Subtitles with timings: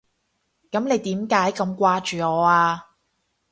[0.71, 2.87] 噉你點解咁掛住我啊？